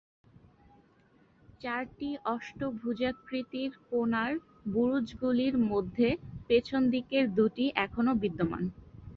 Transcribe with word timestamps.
চারটি 1.61 2.09
অষ্টভুজাকৃতির 2.27 3.71
কোণার 3.87 4.33
বুরুজগুলির 4.73 5.55
মধ্যে 5.71 6.07
পেছনদিকের 6.49 7.25
দুটি 7.37 7.65
এখনও 7.85 8.13
বিদ্যমান। 8.21 8.63